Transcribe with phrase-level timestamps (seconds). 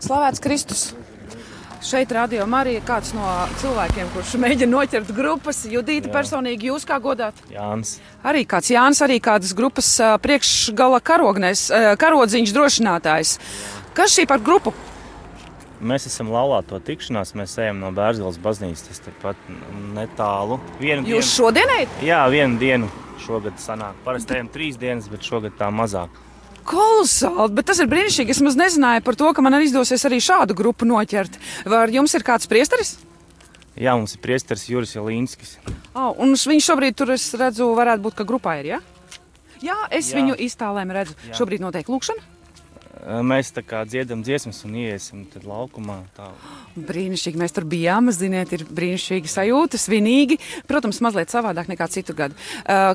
[0.00, 0.82] Slavēts Kristus!
[1.84, 3.24] Šeit radio Marija kāds no
[3.60, 5.62] cilvēkiem, kurš mēģina noķert grupas.
[5.68, 6.12] Judīta Jā.
[6.12, 7.36] personīgi jūs kā godāt?
[7.52, 7.94] Jānis.
[8.24, 9.88] Arī kāds Jānis, arī kādas grupas
[10.24, 11.66] priekšgala karognēs,
[12.00, 13.34] karodziņš drošinātājs.
[13.96, 14.74] Kas šī par grupu?
[15.80, 19.48] Mēs esam laulāto tikšanās, mēs ejam no Bērzgales baznīcas, tas tepat
[19.96, 20.60] netālu.
[20.80, 22.00] Vienu Jūs dienu, šodien ejat?
[22.04, 22.90] Jā, vienu dienu
[23.24, 23.96] šogad sanāk.
[24.04, 26.12] Parasti ejam trīs dienas, bet šogad tā mazāk.
[26.68, 28.34] Kolosāli, bet tas ir brīnišķīgi.
[28.34, 31.38] Es maz nezināju par to, ka man arī izdosies arī šādu grupu noķert.
[31.68, 32.96] Vai jums ir kāds priesteris?
[33.80, 35.54] Jā, mums ir priesteris Juris Jelīnskis.
[35.94, 38.80] Oh, un viņš šobrīd tur, es redzu, varētu būt, ka grupā ir, ja?
[39.64, 40.18] Jā, es Jā.
[40.18, 41.16] viņu iztālēm redzu.
[41.28, 41.38] Jā.
[41.40, 42.24] Šobrīd notiek lūkšana.
[43.00, 46.00] Mēs tā kā dziedam dziesmas un iesim laukumā.
[46.16, 46.28] Tā.
[46.76, 48.10] Brīnišķīgi, mēs tur bijām.
[48.12, 50.40] Ziniet, ir brīnišķīgi sajūta, svinīgi.
[50.68, 52.36] Protams, mazliet savādāk nekā citu gadu.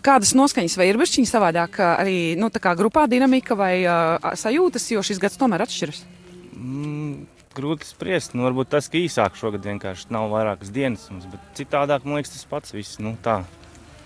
[0.06, 3.74] Kādas noskaņas vai ir bišķiņas savādāk arī nu, grupā dinamika vai
[4.38, 6.04] sajūtas, jo šis gads tomēr atšķiras?
[6.56, 7.26] Mm.
[7.56, 8.34] Grūti spriest.
[8.36, 12.34] Nu, varbūt tas, ka īsāk šogad vienkārši nav vairākas dienas, mums, bet citādāk man liekas,
[12.34, 13.00] tas pats viss.
[13.00, 13.46] Nu, tā.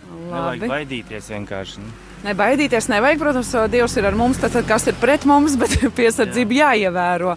[0.09, 0.29] Labi.
[0.29, 1.81] Nevajag baidīties vienkārši.
[1.83, 1.95] Nu.
[2.25, 6.75] Nebaidīties nevajag, protams, Dievs ir ar mums, tad kas ir pret mums, bet piesardzība Jā.
[6.75, 7.35] jāievēro.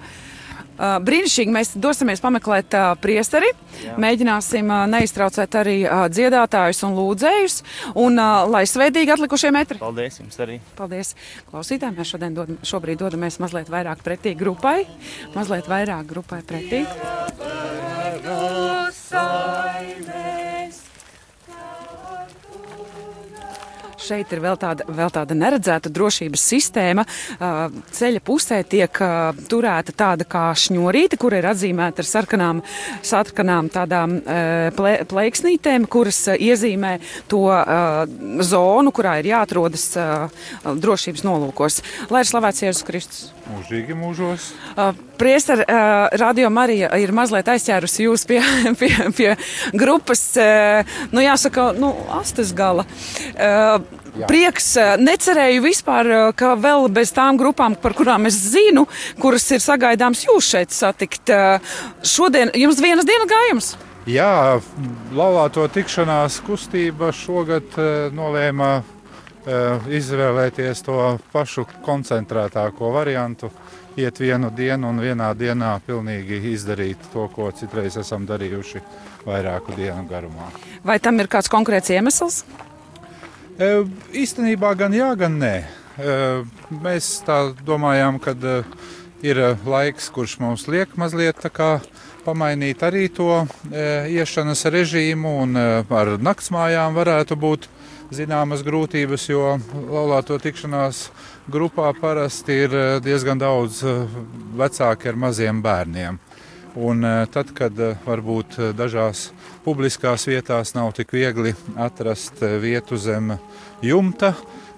[0.72, 3.50] Uh, brīnišķīgi mēs dosimies pameklēt uh, priesteri.
[3.84, 3.92] Jā.
[4.00, 5.74] Mēģināsim uh, neiztraucēt arī
[6.10, 7.58] dziedātājus un lūdzējus.
[8.02, 8.16] Un
[8.50, 9.78] lai svētīgi atlikušie metri.
[9.82, 10.58] Paldies jums arī.
[10.78, 11.12] Paldies
[11.52, 12.00] klausītājiem.
[12.00, 14.80] Mēs šodien dod, šobrīd dodamies mazliet vairāk pretī grupai.
[15.36, 16.82] Mazliet vairāk grupai pretī.
[24.02, 27.04] Šeit ir vēl tāda, vēl tāda neredzēta drošības sistēma.
[27.94, 28.98] Ceļa pusē tiek
[29.50, 32.62] turēta tāda kā šņurīte, kur ir atzīmēta ar sarkanām,
[33.06, 34.18] sarkanām tādām
[35.12, 36.96] plēksnītēm, kuras iezīmē
[37.30, 37.44] to
[38.42, 39.86] zonu, kurā ir jāatrodas
[40.66, 41.80] drošības nolūkos.
[42.10, 43.30] Lai ir slavēts Jēzus Kristus!
[43.52, 44.52] Mūžīgi mūžos!
[45.22, 45.64] Priester,
[46.18, 48.40] Radio Marija ir mazliet aizķērusi jūs pie,
[48.80, 49.28] pie, pie
[49.70, 50.24] grupas,
[51.14, 52.82] nu jāsaka, nu, astes gala.
[53.38, 54.26] Jā.
[54.26, 54.66] Prieks,
[54.98, 58.88] necerēju vispār, ka vēl bez tām grupām, par kurām es zinu,
[59.22, 61.30] kuras ir sagaidāms jūs šeit satikt.
[62.02, 63.70] Šodien jums vienas dienas gājums?
[64.10, 64.58] Jā,
[65.14, 67.78] laulāto tikšanās kustība šogad
[68.18, 68.72] nolēma
[70.02, 70.98] izvēlēties to
[71.30, 73.52] pašu koncentrētāko variantu
[73.96, 78.82] iet vienu dienu un vienā dienā pilnīgi izdarīt to, ko citreiz esam darījuši
[79.26, 80.50] vairāku dienu garumā.
[80.84, 82.42] Vai tam ir kāds konkrēts iemesls?
[83.58, 83.84] E,
[84.16, 85.54] īstenībā gan jā, gan nē.
[85.62, 86.16] E,
[86.82, 88.58] mēs tā domājām, ka e,
[89.26, 91.38] ir laiks, kurš mums liek mazliet
[92.24, 93.46] pamainīt arī to e,
[94.16, 97.68] iešanas režīmu, un e, ar naktsmājām varētu būt
[98.12, 99.56] zināmas grūtības, jo
[99.88, 101.06] laulāto tikšanās
[101.50, 103.82] grupā parasti ir eh, diezgan daudz
[104.58, 106.20] vecāki ar maziem bērniem.
[106.72, 109.26] Un tad, kad varbūt dažās
[109.60, 113.34] publiskās vietās nav tik viegli atrast vietu zem
[113.84, 114.30] jumta,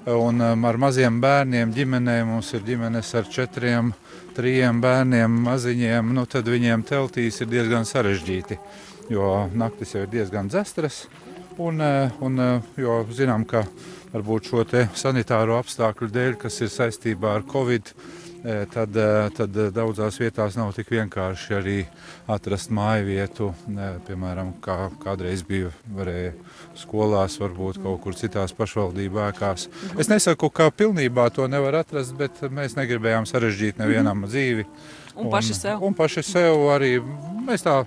[0.06, 3.92] un ar maziem bērniem ģimenē mums ir ģimenes ar četriem,
[4.36, 8.58] trijiem bērniem, maziņiem, nu tad viņiem teltīs ir diezgan sarežģīti,
[9.14, 11.04] jo naktis jau ir diezgan dzestras.
[11.54, 11.78] Un,
[12.24, 12.40] un,
[12.76, 13.62] jo zinām, ka
[14.10, 14.64] varbūt šo
[14.98, 18.23] sanitāro apstākļu dēļ, kas ir saistībā ar Covid, e,
[18.72, 18.96] tad,
[19.36, 21.76] tad daudzās vietās nav tik vienkārši arī
[22.30, 23.50] atrast māju vietu.
[24.06, 26.34] Piemēram, kā kādreiz bija varēja
[26.78, 29.68] skolās, varbūt kaut kur citās pašvaldību ēkās.
[29.98, 34.32] Es nesaku, ka pilnībā to nevar atrast, bet mēs negribējām sarežģīt nevienam mhm.
[34.32, 34.68] dzīvi.
[35.14, 35.82] Un, un paši sev.
[35.86, 36.96] Un paši sev arī
[37.46, 37.80] mēs tā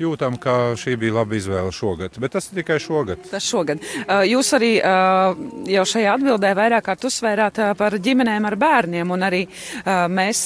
[0.00, 2.16] jūtam, ka šī bija laba izvēle šogad.
[2.22, 3.22] Bet tas tikai šogad.
[3.30, 3.82] Tas šogad.
[4.02, 5.38] Uh, jūs arī uh,
[5.70, 9.42] jau šajā atbildē vairāk kārt uzsvērāt uh, par ģimenēm ar bērniem, un arī
[10.12, 10.40] mēs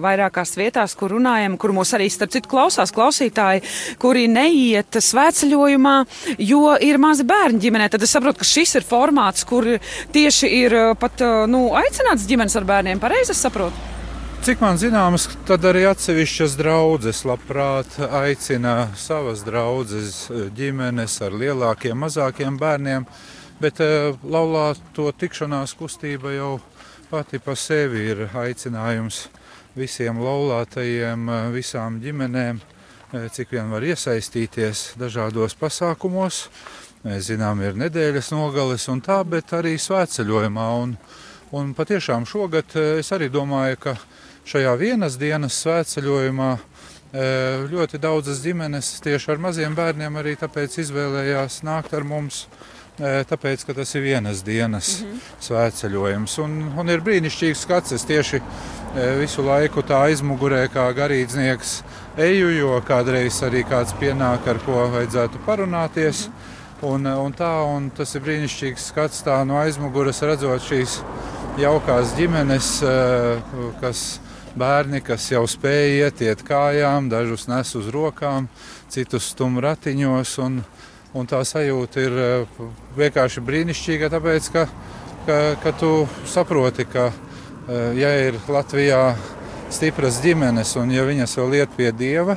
[0.00, 3.62] vairākās vietās, kur runājam, kur mūs arī starp citu klausās klausītāji,
[4.02, 5.94] kuri neiet svētceļojumā,
[6.42, 7.90] jo ir mazi bērni ģimenē.
[7.92, 9.68] Tad es saprotu, ka šis ir formāts, kur
[10.14, 13.02] tieši ir pat nu, aicināts ģimenes ar bērniem.
[13.02, 13.99] Pareizi es saprotu?
[14.40, 21.98] Cik man zināms, tad arī atsevišķas draudzes labprāt aicina savas draudzes eh, ģimenes ar lielākiem,
[22.00, 23.04] mazākiem bērniem,
[23.60, 26.54] bet eh, laulāto tikšanās kustība jau
[27.10, 29.26] pati pa sevi ir aicinājums
[29.76, 32.62] visiem laulātajiem, eh, visām ģimenēm,
[33.36, 36.46] cik vien var iesaistīties dažādos pasākumos.
[37.04, 40.70] Mēs zinām, ir nedēļas nogales un tā, bet arī svētceļojumā.
[40.80, 40.96] Un,
[41.52, 42.72] un patiešām šogad
[43.02, 43.98] es arī domāju, ka
[44.50, 46.60] šajā vienas dienas svētceļojumā e,
[47.70, 52.46] ļoti daudzas ģimenes tieši ar maziem bērniem arī tāpēc izvēlējās nākt ar mums.
[52.98, 55.20] E, tāpēc, ka tas ir vienas dienas mm -hmm.
[55.46, 56.34] svētceļojums.
[56.42, 57.92] Un, un ir brīnišķīgs skats.
[57.92, 58.40] Es tieši
[59.20, 61.82] visu laiku tā aizmugurē kā garīdznieks
[62.18, 66.28] eju, jo kādreiz arī kāds pienāk, ar ko vajadzētu parunāties.
[66.82, 70.98] Un, un tā, un tas ir brīnišķīgs skats tā no aizmugures redzot šīs
[71.58, 72.82] jaukās ģimenes,
[73.80, 74.20] kas
[74.58, 78.48] bērni, kas jau spēja iet, iet kājām, dažus nes uz rokām,
[78.90, 80.36] citus stum ratiņos.
[80.44, 80.60] Un,
[81.14, 82.18] un tā sajūta ir
[82.98, 84.66] vienkārši brīnišķīga, tāpēc ka,
[85.26, 85.92] ka, ka tu
[86.28, 87.10] saproti, ka
[87.98, 89.14] ja ir Latvijā
[89.70, 92.36] stipras ģimenes, un ja viņas vēl iet pie dieva,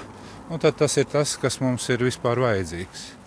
[0.49, 3.22] nu, tad tas ir tas, kas mums ir vispār vajadzīgs.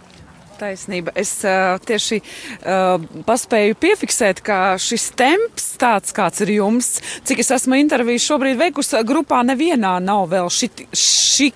[0.60, 1.12] Taisnība.
[1.18, 2.96] Es uh, tieši uh,
[3.28, 6.96] paspēju piefiksēt, ka šis temps, tāds kāds ir jums,
[7.28, 11.50] cik es esmu interviju šobrīd veikusi, grupā nevienā nav vēl ši, ši,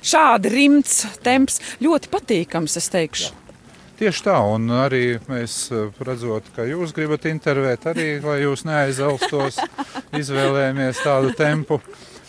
[0.00, 1.60] šādi rimts temps.
[1.84, 3.32] Ļoti patīkams, es teikšu.
[3.32, 3.42] Jā.
[3.96, 5.70] Tieši tā, un arī mēs
[6.04, 9.56] redzot, ka jūs gribat intervēt, arī lai jūs neaizaustos,
[10.20, 11.80] izvēlējāmies tādu tempu.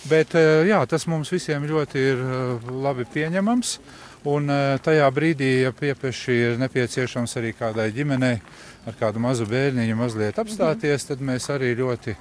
[0.08, 2.22] Bet jā, tas mums visiem ļoti ir
[2.72, 3.74] labi pieņemams.
[4.28, 4.50] Un
[4.84, 8.36] tajā brīdī, ja piepeši ir nepieciešams arī kādai ģimenei
[8.88, 12.16] ar kādu mazu bērniņu mazliet apstāties, tad mēs arī ļoti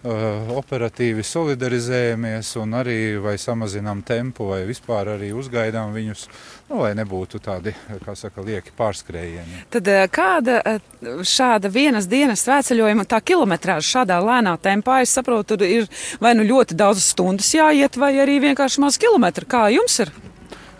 [0.00, 6.22] Uh, operatīvi solidarizējamies un arī vai samazinām tempu, vai vispār arī uzgaidām viņus,
[6.70, 7.74] nu, lai nebūtu tādi,
[8.06, 9.66] kā saka, lieki pārskrējieni.
[9.68, 15.84] Tad uh, kāda šāda vienas dienas svētceļojuma tā kilometrāža šādā lēnā tempā, es saprotu, ir
[16.16, 19.52] vai nu ļoti daudz stundas jāiet, vai arī vienkārši maz kilometru.
[19.52, 20.16] Kā jums ir?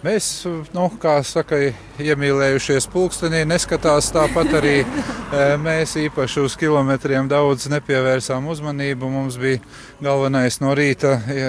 [0.00, 1.58] Mēs, nu, kā saka,
[2.00, 4.86] iemīlējušies pulkstenī, neskatās tāpat arī e,
[5.60, 9.10] mēs īpaši uz kilometriem daudz nepievērsām uzmanību.
[9.12, 9.60] Mums bija
[10.00, 11.42] galvenais no rīta e,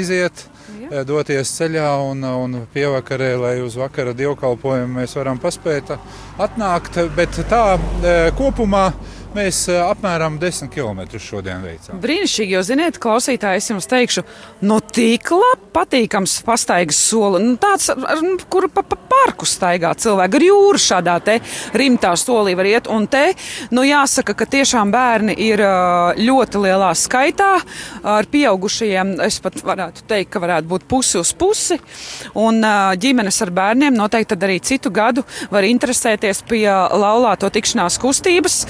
[0.00, 0.46] iziet,
[0.80, 0.88] ja.
[0.88, 5.92] E, doties ceļā un, un pievakarē, lai uz vakara dievkalpojumu mēs varam paspēt
[6.40, 6.96] atnākt.
[7.12, 7.76] Bet tā
[8.40, 8.86] kopumā
[9.36, 11.98] Mēs eh, apmēram 10 km šodien veicām.
[12.00, 14.24] Brīnišķīgi, jo, ziniet, klausītāji, es jums teikšu,
[14.64, 17.42] no tik labi patīkams pastaigas soli.
[17.44, 17.90] Nu, tāds,
[18.48, 21.36] kur pa, pa parku staigā cilvēki ar jūru šādā te
[21.76, 22.88] rimtā solī var iet.
[22.90, 23.34] Un te,
[23.74, 25.62] nu, jāsaka, ka tiešām bērni ir
[26.18, 27.50] ļoti lielā skaitā
[28.08, 29.14] ar pieaugušajiem.
[29.26, 31.78] Es pat varētu teikt, ka varētu būt pusi uz pusi.
[32.38, 32.62] Un
[32.98, 38.62] ģimenes ar bērniem noteikti arī citu gadu var interesēties pie laulāto tikšanās kustības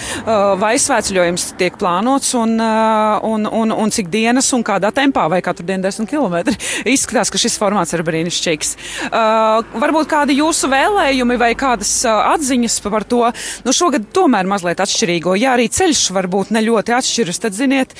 [0.57, 5.67] vai svētceļojums tiek plānots un, un, un, un cik dienas un kādā tempā vai katru
[5.69, 6.55] dienu 10 km.
[6.95, 8.73] Izskatās, ka šis formāts ir brīnišķīgs.
[9.09, 13.25] Uh, varbūt kādi jūsu vēlējumi vai kādas uh, atziņas par to,
[13.67, 15.37] nu šogad tomēr mazliet atšķirīgo.
[15.41, 17.97] Ja arī ceļš varbūt ne ļoti atšķiras, tad ziniet,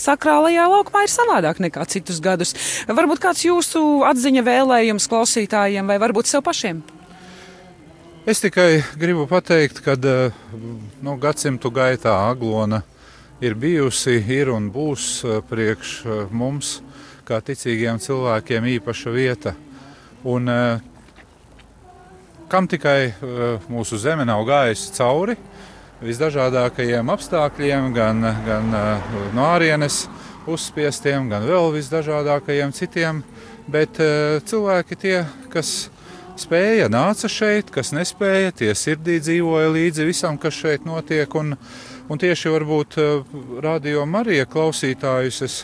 [0.00, 2.56] sakrālajā laukumā ir savādāk nekā citus gadus.
[2.88, 6.82] Varbūt kāds jūsu atziņa vēlējums klausītājiem vai varbūt sev pašiem?
[8.26, 10.34] Es tikai gribu pateikt, ka eh,
[11.00, 12.82] nu, gadsimtu gaitā aglona
[13.40, 16.82] ir bijusi, ir un būs eh, priekš eh, mums,
[17.24, 19.54] kā ticīgiem cilvēkiem, īpaša vieta.
[20.28, 20.50] Un,
[22.52, 23.14] kam tikai
[23.72, 25.36] mūsu zeme nav gājusi cauri
[26.02, 28.68] visdažādākajiem apstākļiem, gan, gan
[29.32, 30.02] no ārienes
[30.50, 33.22] uzspiestiem, gan vēl visdažādākajiem citiem,
[33.70, 34.02] bet
[34.50, 35.16] cilvēki tie,
[35.54, 35.88] kas
[36.40, 41.30] spēja, nāca šeit, kas nespēja, tie sirdī dzīvoja līdzi visam, kas šeit notiek.
[41.38, 41.54] Un,
[42.10, 43.34] un tieši varbūt eh,
[43.64, 45.56] radio Marija klausītājus es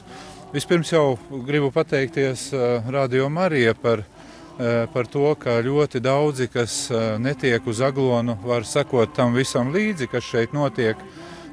[0.55, 6.79] vispirms jau gribu pateikties eh, radio Marija par, eh, par to, ka ļoti daudzi, kas
[7.23, 11.01] netiek uz aglonu, var sekot tam visam līdzi, kas šeit notiek.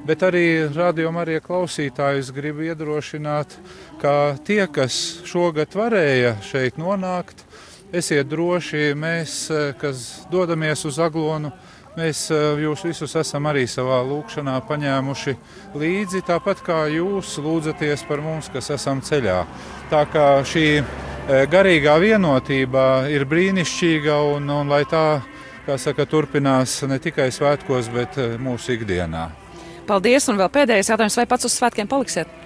[0.04, 3.54] Bet arī rādījumā arī klausītājus gribu iedrošināt,
[4.02, 7.46] ka tie, kas šogad varēja šeit nonākt,
[7.94, 11.52] Esiet droši, mēs, eh, kas dodamies uz Aglonu,
[11.94, 15.36] mēs eh, jūs visus esam arī savā lūkšanā paņēmuši
[15.78, 19.38] līdzi, tāpat kā jūs lūdzaties par mums, kas esam ceļā.
[19.92, 25.22] Tā kā šī eh, garīgā vienotība ir brīnišķīga un, un lai tā,
[25.68, 29.28] kā saka, turpinās ne tikai svētkos, bet mūsu ikdienā.
[29.86, 32.43] Paldies, un vēl pēdējais jautājums, vai pats uz svētkiem paliksiet?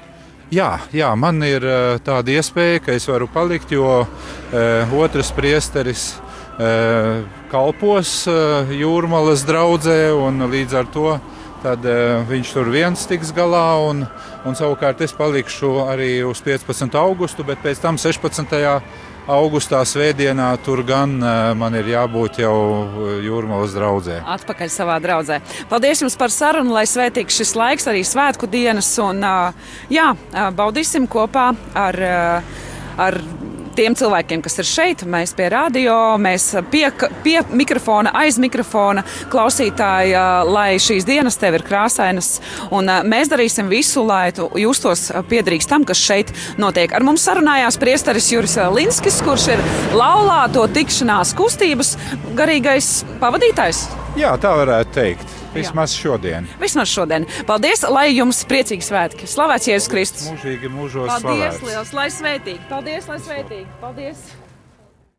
[0.48, 6.14] Jā, jā, man ir uh, tāda iespēja, ka es varu palikt, jo uh, otrs priesteris
[6.16, 7.20] uh,
[7.52, 11.18] kalpos uh, jūrmalas draudzē, un līdz ar to
[11.60, 13.66] tad, uh, viņš tur viens tiks galā.
[13.90, 14.06] Un,
[14.48, 16.96] un savukārt es palikšu arī uz 15.
[16.96, 18.48] augustu, bet pēc tam 16
[19.28, 22.56] augustā svētdienā tur gan uh, man ir jābūt jau
[23.24, 24.20] jūrmālas draudzē.
[24.36, 25.40] Atpakaļ savā draudzē.
[25.70, 28.90] Paldies jums par sarunu, lai svētīgs šis laiks, arī svētku dienas.
[29.04, 30.10] Un, uh, jā,
[30.56, 32.02] baudīsim kopā ar,
[32.98, 33.20] ar
[33.78, 36.86] tiem cilvēkiem, kas ir šeit, mēs pie radio, mēs pie,
[37.24, 40.16] pie mikrofona, aiz mikrofona, klausītāji,
[40.50, 42.38] lai šīs dienas tev ir krāsainas.
[42.74, 46.92] Un mēs darīsim visu, lai tu justos piederīgs tam, kas šeit notiek.
[46.94, 49.66] Ar mums sarunājās priesteris Juris Linskis, kurš ir
[49.96, 51.94] laulāto tikšanās kustības
[52.38, 53.86] garīgais pavadītājs.
[54.18, 55.37] Jā, tā varētu teikt.
[55.54, 56.02] Vismaz Jā.
[56.02, 56.48] šodien.
[56.60, 57.26] Vismaz šodien.
[57.48, 59.28] Paldies, lai jums priecīgi svētki.
[59.30, 60.28] Slavēts Jēzus Kristus.
[60.32, 61.08] Mūžīgi mūžos.
[61.08, 61.64] Paldies, slavēts.
[61.70, 62.68] liels, lai svētīgi.
[62.68, 63.66] Paldies, lai svētīgi.
[63.80, 64.28] Paldies.